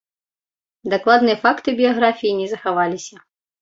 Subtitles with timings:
[0.93, 3.15] Дакладныя факты біяграфіі не захаваліся.